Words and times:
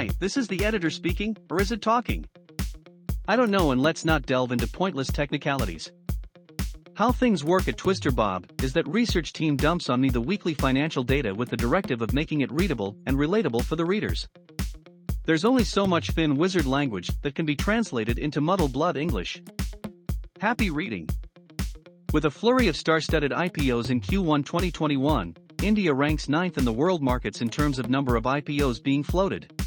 Hi, 0.00 0.08
this 0.18 0.38
is 0.38 0.48
the 0.48 0.64
editor 0.64 0.88
speaking, 0.88 1.36
or 1.50 1.60
is 1.60 1.72
it 1.72 1.82
talking? 1.82 2.24
I 3.28 3.36
don't 3.36 3.50
know 3.50 3.72
and 3.72 3.82
let's 3.82 4.02
not 4.02 4.24
delve 4.24 4.50
into 4.50 4.66
pointless 4.66 5.08
technicalities. 5.08 5.92
How 6.94 7.12
things 7.12 7.44
work 7.44 7.68
at 7.68 7.76
Twister 7.76 8.10
Bob 8.10 8.46
is 8.62 8.72
that 8.72 8.88
research 8.88 9.34
team 9.34 9.58
dumps 9.58 9.90
on 9.90 10.00
me 10.00 10.08
the 10.08 10.18
weekly 10.18 10.54
financial 10.54 11.02
data 11.02 11.34
with 11.34 11.50
the 11.50 11.56
directive 11.58 12.00
of 12.00 12.14
making 12.14 12.40
it 12.40 12.50
readable 12.50 12.96
and 13.04 13.18
relatable 13.18 13.62
for 13.62 13.76
the 13.76 13.84
readers. 13.84 14.26
There's 15.26 15.44
only 15.44 15.64
so 15.64 15.86
much 15.86 16.12
Fin 16.12 16.34
wizard 16.34 16.64
language 16.64 17.10
that 17.20 17.34
can 17.34 17.44
be 17.44 17.54
translated 17.54 18.18
into 18.18 18.40
muddle 18.40 18.68
blood 18.68 18.96
English. 18.96 19.42
Happy 20.40 20.70
reading! 20.70 21.10
With 22.14 22.24
a 22.24 22.30
flurry 22.30 22.68
of 22.68 22.76
star-studded 22.76 23.32
IPOs 23.32 23.90
in 23.90 24.00
Q1 24.00 24.46
2021, 24.46 25.36
India 25.62 25.92
ranks 25.92 26.26
ninth 26.26 26.56
in 26.56 26.64
the 26.64 26.72
world 26.72 27.02
markets 27.02 27.42
in 27.42 27.50
terms 27.50 27.78
of 27.78 27.90
number 27.90 28.16
of 28.16 28.24
IPOs 28.24 28.82
being 28.82 29.02
floated. 29.02 29.59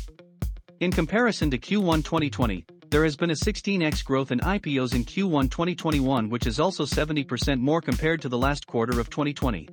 In 0.83 0.91
comparison 0.91 1.49
to 1.49 1.57
Q1 1.57 2.03
2020, 2.03 2.65
there 2.89 3.05
has 3.05 3.15
been 3.15 3.29
a 3.29 3.33
16x 3.33 4.03
growth 4.03 4.33
in 4.33 4.41
IPOs 4.41 4.93
in 4.93 5.05
Q1 5.05 5.49
2021 5.49 6.27
which 6.27 6.45
is 6.45 6.59
also 6.59 6.83
70% 6.83 7.61
more 7.61 7.79
compared 7.79 8.21
to 8.21 8.27
the 8.27 8.37
last 8.37 8.67
quarter 8.67 8.99
of 8.99 9.09
2020. 9.09 9.69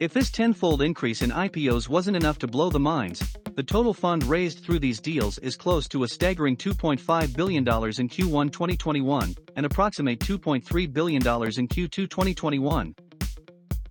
If 0.00 0.12
this 0.12 0.30
tenfold 0.30 0.82
increase 0.82 1.22
in 1.22 1.30
IPOs 1.30 1.88
wasn't 1.88 2.18
enough 2.18 2.38
to 2.40 2.46
blow 2.46 2.68
the 2.68 2.78
minds, 2.78 3.26
the 3.54 3.62
total 3.62 3.94
fund 3.94 4.24
raised 4.24 4.62
through 4.62 4.80
these 4.80 5.00
deals 5.00 5.38
is 5.38 5.56
close 5.56 5.88
to 5.88 6.02
a 6.02 6.08
staggering 6.08 6.58
$2.5 6.58 7.34
billion 7.34 7.62
in 7.62 7.64
Q1 7.64 8.52
2021 8.52 9.34
and 9.56 9.64
approximate 9.64 10.20
$2.3 10.20 10.92
billion 10.92 11.22
in 11.22 11.68
Q2 11.68 11.90
2021. 11.90 12.94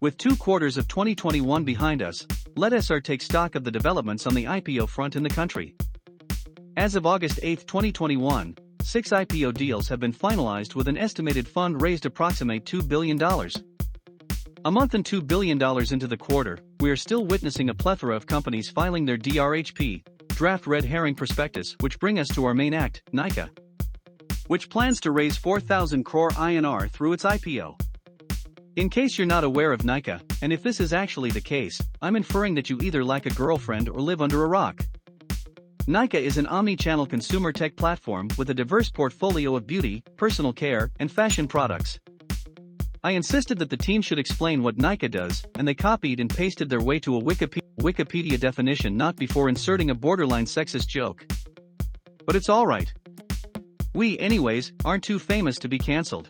With 0.02 0.20
two 0.20 0.36
quarters 0.36 0.78
of 0.78 0.88
2021 0.88 1.64
behind 1.64 2.04
us, 2.04 2.28
let 2.56 2.74
us 2.74 2.92
take 3.04 3.24
stock 3.24 3.56
of 3.56 3.64
the 3.64 3.72
developments 3.72 4.28
on 4.28 4.36
the 4.36 4.46
IPO 4.46 4.88
front 4.88 5.16
in 5.16 5.24
the 5.24 5.30
country. 5.30 5.74
As 6.78 6.96
of 6.96 7.06
August 7.06 7.42
8, 7.44 7.68
2021, 7.68 8.56
six 8.82 9.10
IPO 9.10 9.56
deals 9.56 9.90
have 9.90 10.00
been 10.00 10.14
finalized 10.14 10.74
with 10.74 10.88
an 10.88 10.98
estimated 10.98 11.46
fund 11.46 11.82
raised 11.82 12.06
approximate 12.06 12.64
$2 12.64 12.88
billion. 12.88 13.22
A 14.64 14.72
month 14.72 14.94
and 14.94 15.04
$2 15.04 15.28
billion 15.28 15.62
into 15.62 16.08
the 16.08 16.16
quarter, 16.16 16.60
we 16.80 16.90
are 16.90 16.96
still 16.96 17.26
witnessing 17.26 17.70
a 17.70 17.74
plethora 17.74 18.16
of 18.16 18.26
companies 18.26 18.70
filing 18.70 19.04
their 19.04 19.18
DRHP, 19.18 20.08
draft 20.30 20.66
red 20.66 20.86
herring 20.86 21.14
prospectus, 21.14 21.76
which 21.82 22.00
bring 22.00 22.20
us 22.20 22.30
to 22.30 22.46
our 22.46 22.54
main 22.54 22.74
act, 22.74 23.04
Nykaa, 23.12 23.50
which 24.48 24.70
plans 24.70 25.02
to 25.02 25.12
raise 25.12 25.36
4,000 25.36 26.06
crore 26.06 26.30
INR 26.32 26.90
through 26.90 27.12
its 27.12 27.26
IPO. 27.26 27.78
In 28.78 28.90
case 28.90 29.18
you're 29.18 29.28
not 29.28 29.44
aware 29.44 29.74
of 29.74 29.82
Nykaa, 29.82 30.22
and 30.42 30.54
if 30.54 30.64
this 30.64 30.80
is 30.80 30.94
actually 30.94 31.32
the 31.32 31.42
case, 31.42 31.82
I'm 32.02 32.16
inferring 32.16 32.56
that 32.56 32.70
you 32.70 32.78
either 32.82 33.04
lack 33.04 33.26
a 33.26 33.30
girlfriend 33.32 33.90
or 33.90 34.00
live 34.00 34.22
under 34.22 34.46
a 34.46 34.48
rock. 34.48 34.86
Nykaa 35.88 36.22
is 36.22 36.38
an 36.38 36.46
omni-channel 36.46 37.08
consumer 37.08 37.52
tech 37.52 37.76
platform 37.76 38.28
with 38.38 38.52
a 38.52 38.54
diverse 38.54 38.92
portfolio 38.92 39.56
of 39.56 39.66
beauty, 39.66 40.04
personal 40.16 40.54
care, 40.54 40.92
and 41.00 41.12
fashion 41.12 41.48
products. 41.48 42.00
I 43.04 43.12
insisted 43.12 43.58
that 43.58 43.72
the 43.72 43.78
team 43.78 44.04
should 44.04 44.20
explain 44.20 44.62
what 44.62 44.78
Nykaa 44.78 45.10
does, 45.10 45.44
and 45.56 45.68
they 45.68 45.74
copied 45.74 46.20
and 46.20 46.30
pasted 46.30 46.70
their 46.70 46.82
way 46.82 47.00
to 47.00 47.18
a 47.18 47.22
Wikipedia, 47.22 48.40
definition 48.40 48.96
not 48.96 49.16
before 49.16 49.50
inserting 49.50 49.90
a 49.90 49.96
borderline 49.96 50.46
sexist 50.46 50.88
joke. 50.88 51.26
But 52.28 52.36
it's 52.36 52.50
alright. 52.50 52.94
We, 53.96 54.20
anyways, 54.20 54.74
aren't 54.86 55.04
too 55.04 55.18
famous 55.18 55.58
to 55.58 55.68
be 55.68 55.80
cancelled. 55.80 56.28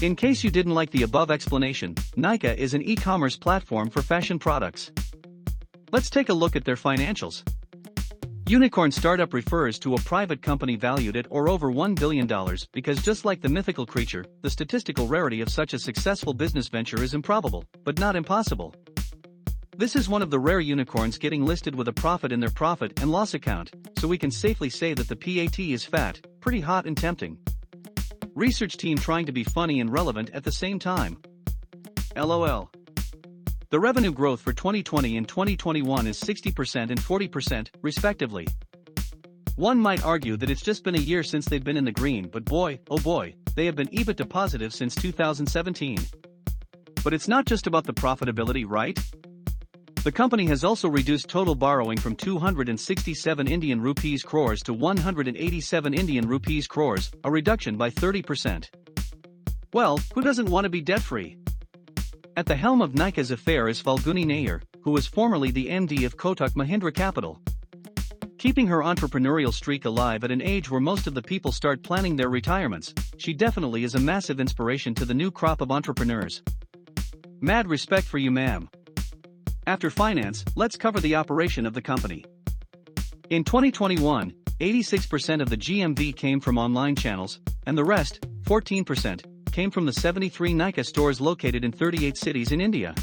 In 0.00 0.16
case 0.16 0.42
you 0.42 0.50
didn't 0.50 0.74
like 0.74 0.90
the 0.90 1.02
above 1.02 1.30
explanation, 1.30 1.96
Nykaa 2.16 2.56
is 2.56 2.72
an 2.72 2.80
e-commerce 2.80 3.36
platform 3.36 3.90
for 3.90 4.00
fashion 4.00 4.38
products. 4.38 4.90
Let's 5.92 6.08
take 6.08 6.30
a 6.30 6.34
look 6.34 6.56
at 6.56 6.64
their 6.64 6.76
financials. 6.76 7.42
Unicorn 8.48 8.90
startup 8.90 9.34
refers 9.34 9.78
to 9.78 9.94
a 9.94 10.00
private 10.00 10.40
company 10.40 10.74
valued 10.74 11.18
at 11.18 11.26
or 11.28 11.50
over 11.50 11.70
$1 11.70 11.94
billion 11.94 12.26
because 12.72 13.02
just 13.02 13.26
like 13.26 13.42
the 13.42 13.48
mythical 13.50 13.84
creature, 13.84 14.24
the 14.40 14.48
statistical 14.48 15.06
rarity 15.06 15.42
of 15.42 15.50
such 15.50 15.74
a 15.74 15.78
successful 15.78 16.32
business 16.32 16.68
venture 16.68 17.02
is 17.02 17.12
improbable, 17.12 17.62
but 17.84 17.98
not 17.98 18.16
impossible. 18.16 18.74
This 19.76 19.94
is 19.94 20.08
one 20.08 20.22
of 20.22 20.30
the 20.30 20.38
rare 20.38 20.60
unicorns 20.60 21.18
getting 21.18 21.44
listed 21.44 21.74
with 21.74 21.88
a 21.88 21.92
profit 21.92 22.32
in 22.32 22.40
their 22.40 22.48
profit 22.48 22.98
and 23.02 23.12
loss 23.12 23.34
account, 23.34 23.70
so 23.98 24.08
we 24.08 24.16
can 24.16 24.30
safely 24.30 24.70
say 24.70 24.94
that 24.94 25.08
the 25.08 25.16
PAT 25.16 25.58
is 25.58 25.84
fat, 25.84 26.18
pretty 26.40 26.60
hot 26.60 26.86
and 26.86 26.96
tempting. 26.96 27.36
Research 28.34 28.78
team 28.78 28.96
trying 28.96 29.26
to 29.26 29.32
be 29.32 29.44
funny 29.44 29.78
and 29.78 29.92
relevant 29.92 30.30
at 30.32 30.44
the 30.44 30.52
same 30.52 30.78
time. 30.78 31.20
LOL. 32.16 32.70
The 33.70 33.78
revenue 33.78 34.12
growth 34.12 34.40
for 34.40 34.54
2020 34.54 35.18
and 35.18 35.28
2021 35.28 36.06
is 36.06 36.18
60% 36.18 36.90
and 36.90 36.98
40%, 36.98 37.68
respectively. 37.82 38.46
One 39.56 39.78
might 39.78 40.02
argue 40.02 40.38
that 40.38 40.48
it's 40.48 40.62
just 40.62 40.84
been 40.84 40.94
a 40.94 40.98
year 40.98 41.22
since 41.22 41.44
they've 41.44 41.62
been 41.62 41.76
in 41.76 41.84
the 41.84 41.92
green, 41.92 42.28
but 42.28 42.46
boy, 42.46 42.80
oh 42.88 42.98
boy, 42.98 43.34
they 43.56 43.66
have 43.66 43.76
been 43.76 43.88
EBITDA 43.88 44.26
positive 44.26 44.72
since 44.72 44.94
2017. 44.94 45.98
But 47.04 47.12
it's 47.12 47.28
not 47.28 47.44
just 47.44 47.66
about 47.66 47.84
the 47.84 47.92
profitability, 47.92 48.64
right? 48.66 48.98
The 50.02 50.12
company 50.12 50.46
has 50.46 50.64
also 50.64 50.88
reduced 50.88 51.28
total 51.28 51.54
borrowing 51.54 51.98
from 51.98 52.16
267 52.16 53.48
Indian 53.48 53.82
rupees 53.82 54.22
crores 54.22 54.62
to 54.62 54.72
187 54.72 55.92
Indian 55.92 56.26
rupees 56.26 56.66
crores, 56.66 57.10
a 57.22 57.30
reduction 57.30 57.76
by 57.76 57.90
30%. 57.90 58.70
Well, 59.74 60.00
who 60.14 60.22
doesn't 60.22 60.48
want 60.48 60.64
to 60.64 60.70
be 60.70 60.80
debt-free? 60.80 61.36
At 62.38 62.46
the 62.46 62.54
helm 62.54 62.80
of 62.82 62.92
Nykaa's 62.92 63.32
affair 63.32 63.66
is 63.66 63.82
Falguni 63.82 64.24
Nayar, 64.24 64.62
who 64.82 64.92
was 64.92 65.08
formerly 65.08 65.50
the 65.50 65.66
MD 65.66 66.06
of 66.06 66.16
Kotak 66.16 66.50
Mahindra 66.50 66.94
Capital. 66.94 67.40
Keeping 68.38 68.68
her 68.68 68.78
entrepreneurial 68.78 69.52
streak 69.52 69.86
alive 69.86 70.22
at 70.22 70.30
an 70.30 70.40
age 70.40 70.70
where 70.70 70.80
most 70.80 71.08
of 71.08 71.14
the 71.14 71.20
people 71.20 71.50
start 71.50 71.82
planning 71.82 72.14
their 72.14 72.28
retirements, 72.28 72.94
she 73.16 73.34
definitely 73.34 73.82
is 73.82 73.96
a 73.96 73.98
massive 73.98 74.38
inspiration 74.38 74.94
to 74.94 75.04
the 75.04 75.14
new 75.14 75.32
crop 75.32 75.60
of 75.60 75.72
entrepreneurs. 75.72 76.40
Mad 77.40 77.66
respect 77.66 78.06
for 78.06 78.18
you 78.18 78.30
ma'am. 78.30 78.68
After 79.66 79.90
finance, 79.90 80.44
let's 80.54 80.76
cover 80.76 81.00
the 81.00 81.16
operation 81.16 81.66
of 81.66 81.74
the 81.74 81.82
company. 81.82 82.24
In 83.30 83.42
2021, 83.42 84.32
86% 84.60 85.42
of 85.42 85.50
the 85.50 85.56
GMV 85.56 86.14
came 86.14 86.38
from 86.38 86.56
online 86.56 86.94
channels, 86.94 87.40
and 87.66 87.76
the 87.76 87.82
rest, 87.84 88.20
14%, 88.44 89.24
came 89.58 89.72
from 89.72 89.86
the 89.86 89.92
73 89.92 90.52
Nykaa 90.52 90.86
stores 90.86 91.20
located 91.20 91.64
in 91.64 91.72
38 91.72 92.16
cities 92.16 92.52
in 92.52 92.60
India. 92.60 92.94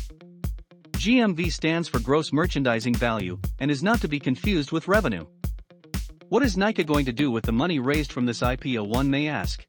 GMV 0.94 1.52
stands 1.52 1.90
for 1.90 2.00
Gross 2.00 2.32
Merchandising 2.32 2.96
Value 2.96 3.38
and 3.60 3.70
is 3.70 3.84
not 3.84 4.00
to 4.00 4.08
be 4.08 4.22
confused 4.22 4.72
with 4.72 4.88
revenue. 4.88 5.26
What 6.30 6.44
is 6.44 6.56
Nykaa 6.56 6.86
going 6.86 7.04
to 7.08 7.12
do 7.12 7.30
with 7.30 7.44
the 7.44 7.52
money 7.52 7.80
raised 7.80 8.14
from 8.14 8.26
this 8.26 8.40
IPO 8.40 8.88
one 8.88 9.10
may 9.10 9.28
ask? 9.28 9.66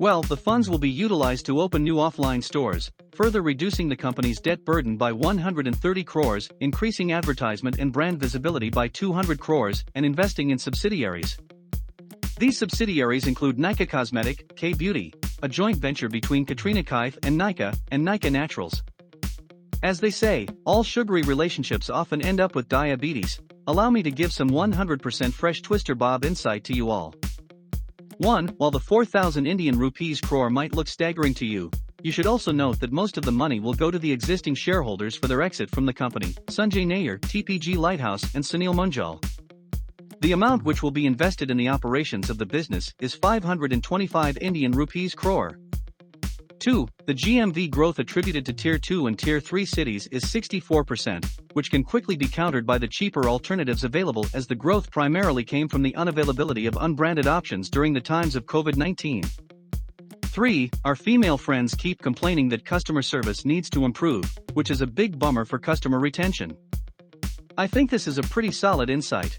Well, 0.00 0.22
the 0.22 0.38
funds 0.38 0.70
will 0.70 0.78
be 0.78 0.88
utilized 0.88 1.44
to 1.46 1.60
open 1.60 1.84
new 1.84 1.96
offline 1.96 2.42
stores, 2.42 2.90
further 3.12 3.42
reducing 3.42 3.90
the 3.90 3.94
company's 4.06 4.40
debt 4.40 4.64
burden 4.64 4.96
by 4.96 5.12
130 5.12 6.04
crores, 6.04 6.48
increasing 6.60 7.12
advertisement 7.12 7.78
and 7.78 7.92
brand 7.92 8.18
visibility 8.18 8.70
by 8.70 8.88
200 8.88 9.38
crores, 9.38 9.84
and 9.94 10.06
investing 10.06 10.48
in 10.48 10.56
subsidiaries. 10.56 11.36
These 12.38 12.56
subsidiaries 12.56 13.26
include 13.26 13.58
Nykaa 13.58 13.90
Cosmetic, 13.90 14.56
Kay 14.56 14.72
Beauty, 14.72 15.12
a 15.44 15.48
joint 15.48 15.76
venture 15.76 16.08
between 16.08 16.46
Katrina 16.46 16.82
Kaif 16.82 17.18
and 17.22 17.38
Nykaa, 17.38 17.78
and 17.92 18.02
Nykaa 18.02 18.32
Naturals. 18.32 18.82
As 19.82 20.00
they 20.00 20.10
say, 20.10 20.48
all 20.64 20.82
sugary 20.82 21.20
relationships 21.20 21.90
often 21.90 22.22
end 22.22 22.40
up 22.40 22.54
with 22.54 22.66
diabetes. 22.66 23.42
Allow 23.66 23.90
me 23.90 24.02
to 24.04 24.10
give 24.10 24.32
some 24.32 24.48
100% 24.48 25.34
fresh 25.34 25.60
Twister 25.60 25.94
Bob 25.94 26.24
insight 26.24 26.64
to 26.64 26.72
you 26.72 26.88
all. 26.88 27.14
1. 28.16 28.54
While 28.56 28.70
the 28.70 28.80
4,000 28.80 29.46
Indian 29.46 29.78
rupees 29.78 30.18
crore 30.18 30.48
might 30.48 30.74
look 30.74 30.88
staggering 30.88 31.34
to 31.34 31.44
you, 31.44 31.70
you 32.02 32.10
should 32.10 32.26
also 32.26 32.50
note 32.50 32.80
that 32.80 32.92
most 32.92 33.18
of 33.18 33.24
the 33.26 33.32
money 33.32 33.60
will 33.60 33.74
go 33.74 33.90
to 33.90 33.98
the 33.98 34.12
existing 34.12 34.54
shareholders 34.54 35.14
for 35.14 35.28
their 35.28 35.42
exit 35.42 35.70
from 35.70 35.84
the 35.84 35.92
company, 35.92 36.28
Sanjay 36.46 36.86
Nayar, 36.86 37.20
TPG 37.20 37.76
Lighthouse 37.76 38.34
and 38.34 38.42
Sunil 38.42 38.74
Munjal. 38.74 39.22
The 40.24 40.32
amount 40.32 40.64
which 40.64 40.82
will 40.82 40.90
be 40.90 41.04
invested 41.04 41.50
in 41.50 41.58
the 41.58 41.68
operations 41.68 42.30
of 42.30 42.38
the 42.38 42.46
business 42.46 42.94
is 42.98 43.12
525 43.14 44.38
Indian 44.38 44.72
rupees 44.72 45.14
crore. 45.14 45.58
2. 46.60 46.88
The 47.04 47.12
GMV 47.12 47.70
growth 47.70 47.98
attributed 47.98 48.46
to 48.46 48.54
Tier 48.54 48.78
2 48.78 49.06
and 49.06 49.18
Tier 49.18 49.38
3 49.38 49.66
cities 49.66 50.06
is 50.06 50.24
64%, 50.24 51.28
which 51.52 51.70
can 51.70 51.84
quickly 51.84 52.16
be 52.16 52.26
countered 52.26 52.64
by 52.64 52.78
the 52.78 52.88
cheaper 52.88 53.28
alternatives 53.28 53.84
available 53.84 54.24
as 54.32 54.46
the 54.46 54.54
growth 54.54 54.90
primarily 54.90 55.44
came 55.44 55.68
from 55.68 55.82
the 55.82 55.92
unavailability 55.92 56.66
of 56.66 56.78
unbranded 56.80 57.26
options 57.26 57.68
during 57.68 57.92
the 57.92 58.00
times 58.00 58.34
of 58.34 58.46
COVID-19. 58.46 59.28
3. 60.22 60.70
Our 60.86 60.96
female 60.96 61.36
friends 61.36 61.74
keep 61.74 62.00
complaining 62.00 62.48
that 62.48 62.64
customer 62.64 63.02
service 63.02 63.44
needs 63.44 63.68
to 63.68 63.84
improve, 63.84 64.24
which 64.54 64.70
is 64.70 64.80
a 64.80 64.86
big 64.86 65.18
bummer 65.18 65.44
for 65.44 65.58
customer 65.58 65.98
retention. 65.98 66.56
I 67.58 67.66
think 67.66 67.90
this 67.90 68.06
is 68.08 68.16
a 68.16 68.22
pretty 68.22 68.52
solid 68.52 68.88
insight. 68.88 69.38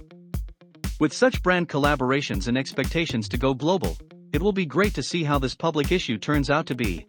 With 0.97 1.11
such 1.11 1.43
brand 1.43 1.67
collaborations 1.67 2.47
and 2.47 2.57
expectations 2.57 3.27
to 3.29 3.37
go 3.37 3.53
global, 3.53 3.97
it 4.31 4.41
will 4.41 4.53
be 4.53 4.65
great 4.65 4.93
to 4.95 5.03
see 5.03 5.25
how 5.25 5.37
this 5.37 5.53
public 5.53 5.91
issue 5.91 6.17
turns 6.17 6.49
out 6.49 6.67
to 6.67 6.75
be. 6.75 7.05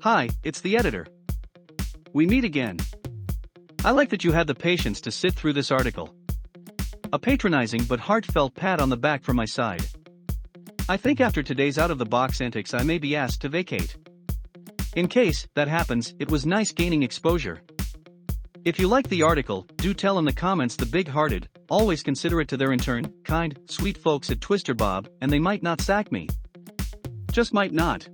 Hi, 0.00 0.28
it's 0.42 0.60
the 0.60 0.76
editor. 0.76 1.06
We 2.12 2.26
meet 2.26 2.42
again. 2.42 2.78
I 3.84 3.92
like 3.92 4.08
that 4.10 4.24
you 4.24 4.32
had 4.32 4.48
the 4.48 4.56
patience 4.56 5.00
to 5.02 5.12
sit 5.12 5.34
through 5.34 5.52
this 5.52 5.70
article. 5.70 6.12
A 7.12 7.18
patronizing 7.18 7.84
but 7.84 8.00
heartfelt 8.00 8.56
pat 8.56 8.80
on 8.80 8.88
the 8.88 8.96
back 8.96 9.22
from 9.22 9.36
my 9.36 9.44
side. 9.44 9.86
I 10.88 10.96
think 10.96 11.20
after 11.20 11.44
today's 11.44 11.78
out 11.78 11.92
of 11.92 11.98
the 11.98 12.04
box 12.04 12.40
antics, 12.40 12.74
I 12.74 12.82
may 12.82 12.98
be 12.98 13.14
asked 13.14 13.42
to 13.42 13.48
vacate. 13.48 13.96
In 14.96 15.06
case 15.06 15.46
that 15.54 15.68
happens, 15.68 16.12
it 16.18 16.28
was 16.28 16.44
nice 16.44 16.72
gaining 16.72 17.04
exposure. 17.04 17.62
If 18.62 18.78
you 18.78 18.88
like 18.88 19.08
the 19.08 19.22
article, 19.22 19.66
do 19.76 19.94
tell 19.94 20.18
in 20.18 20.26
the 20.26 20.34
comments 20.34 20.76
the 20.76 20.84
big 20.84 21.08
hearted, 21.08 21.48
always 21.70 22.02
considerate 22.02 22.48
to 22.48 22.58
their 22.58 22.72
intern, 22.72 23.10
kind, 23.24 23.58
sweet 23.66 23.96
folks 23.96 24.30
at 24.30 24.42
Twister 24.42 24.74
Bob, 24.74 25.08
and 25.22 25.32
they 25.32 25.38
might 25.38 25.62
not 25.62 25.80
sack 25.80 26.12
me. 26.12 26.28
Just 27.32 27.54
might 27.54 27.72
not. 27.72 28.06